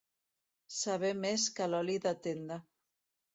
[0.77, 2.59] Saber més que l'oli de tenda.